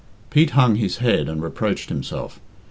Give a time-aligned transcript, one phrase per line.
[0.31, 2.39] Pete hung his head and reproached himself.